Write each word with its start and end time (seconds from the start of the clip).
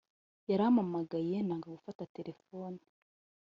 Yaramamagaye 0.49 1.35
nanga 1.43 1.67
gufata 1.75 2.09
telephone 2.15 2.79